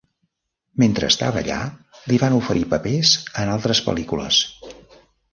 Mentre 0.83 1.09
estava 1.11 1.37
allà 1.41 1.57
li 2.11 2.17
van 2.23 2.37
oferir 2.37 2.63
papers 2.71 3.11
en 3.43 3.51
altres 3.57 3.83
pel·lícules. 3.91 4.41